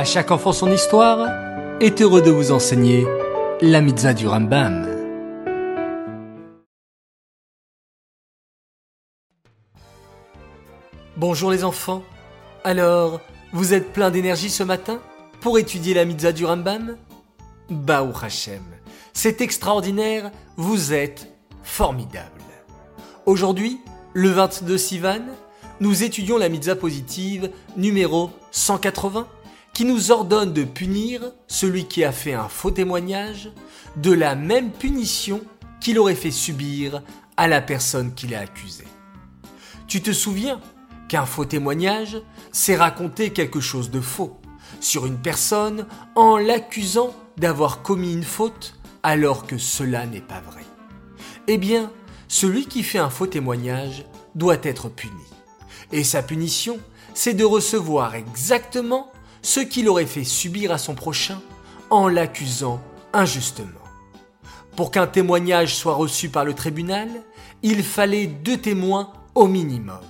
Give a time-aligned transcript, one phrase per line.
[0.00, 1.28] À chaque enfant son histoire
[1.78, 3.06] est heureux de vous enseigner
[3.60, 4.88] la mitzvah du Rambam.
[11.18, 12.02] Bonjour les enfants.
[12.64, 13.20] Alors,
[13.52, 15.02] vous êtes plein d'énergie ce matin
[15.42, 16.96] pour étudier la mitzvah du Rambam?
[17.68, 18.62] Baou Hashem,
[19.12, 21.30] c'est extraordinaire, vous êtes
[21.62, 22.40] formidable.
[23.26, 23.78] Aujourd'hui,
[24.14, 25.26] le 22 Sivan,
[25.80, 29.26] nous étudions la mitzvah positive numéro 180
[29.72, 33.50] qui nous ordonne de punir celui qui a fait un faux témoignage
[33.96, 35.40] de la même punition
[35.80, 37.02] qu'il aurait fait subir
[37.36, 38.84] à la personne qui l'a accusé.
[39.86, 40.60] Tu te souviens
[41.08, 42.20] qu'un faux témoignage,
[42.52, 44.38] c'est raconter quelque chose de faux
[44.80, 50.64] sur une personne en l'accusant d'avoir commis une faute alors que cela n'est pas vrai?
[51.48, 51.90] Eh bien,
[52.28, 55.12] celui qui fait un faux témoignage doit être puni.
[55.90, 56.78] Et sa punition,
[57.14, 59.10] c'est de recevoir exactement
[59.42, 61.40] ce qu'il aurait fait subir à son prochain
[61.90, 62.80] en l'accusant
[63.12, 63.68] injustement.
[64.76, 67.08] Pour qu'un témoignage soit reçu par le tribunal,
[67.62, 70.00] il fallait deux témoins au minimum.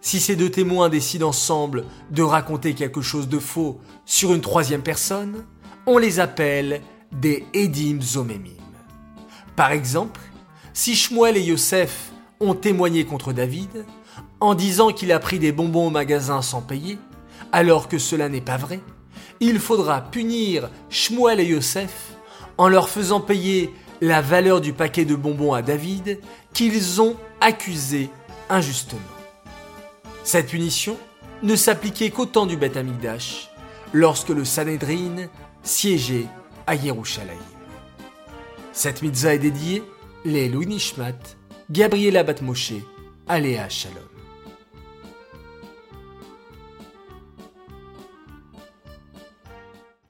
[0.00, 4.82] Si ces deux témoins décident ensemble de raconter quelque chose de faux sur une troisième
[4.82, 5.44] personne,
[5.86, 8.52] on les appelle des Edim Zomemim.
[9.56, 10.20] Par exemple,
[10.72, 13.86] si Shmuel et Yosef ont témoigné contre David,
[14.40, 16.98] en disant qu'il a pris des bonbons au magasin sans payer,
[17.52, 18.80] alors que cela n'est pas vrai,
[19.40, 22.12] il faudra punir Shmuel et Yosef
[22.58, 26.20] en leur faisant payer la valeur du paquet de bonbons à David
[26.52, 28.10] qu'ils ont accusé
[28.48, 29.00] injustement.
[30.24, 30.96] Cette punition
[31.42, 33.50] ne s'appliquait qu'au temps du Beth Amikdash,
[33.92, 35.28] lorsque le Sanhedrin
[35.62, 36.26] siégeait
[36.66, 37.38] à Yerushalayim.
[38.72, 39.82] Cette mitzvah est dédiée
[40.24, 41.36] les Louis Nishmat,
[41.70, 42.74] Gabriela Batmoshe,
[43.28, 44.15] Aléa Shalom.